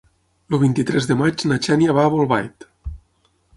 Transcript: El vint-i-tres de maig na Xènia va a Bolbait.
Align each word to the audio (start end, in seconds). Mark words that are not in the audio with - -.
El 0.55 0.59
vint-i-tres 0.63 1.09
de 1.09 1.17
maig 1.19 1.45
na 1.53 1.59
Xènia 1.67 1.97
va 1.99 2.07
a 2.09 2.13
Bolbait. 2.17 2.69